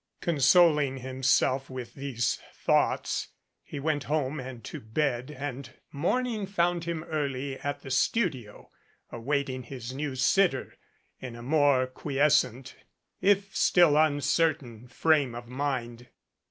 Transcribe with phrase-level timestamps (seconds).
[0.15, 3.27] * Consoling himself with these thoughts
[3.61, 8.71] he went home and to bed and morning found him early at the studio,
[9.11, 10.75] awaiting his new sitter,
[11.19, 12.75] in a more quiescent,
[13.21, 16.07] if still un certain, frame of mind.